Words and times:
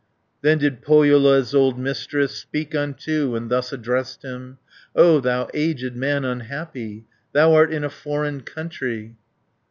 190 0.41 0.41
Then 0.41 0.57
did 0.57 0.81
Pohjola's 0.83 1.53
old 1.53 1.77
Mistress, 1.77 2.33
Speak 2.35 2.73
unto, 2.73 3.35
and 3.35 3.51
thus 3.51 3.71
addressed 3.71 4.23
him: 4.25 4.57
"O 4.95 5.19
thou 5.19 5.47
aged 5.53 5.95
man 5.95 6.25
unhappy, 6.25 7.05
Thou 7.33 7.53
art 7.53 7.71
in 7.71 7.83
a 7.83 7.89
foreign 7.91 8.41
country!" 8.41 9.13